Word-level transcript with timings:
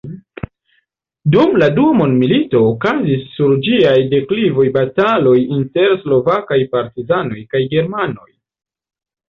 Dum 1.35 1.51
la 1.63 1.67
Dua 1.75 1.91
mondmilito 1.99 2.61
okazis 2.69 3.27
sur 3.35 3.53
ĝiaj 3.69 3.93
deklivoj 4.15 4.67
bataloj 4.79 5.37
inter 5.61 5.97
slovakaj 6.07 6.61
partizanoj 6.75 7.41
kaj 7.55 7.65
germanoj. 7.79 8.29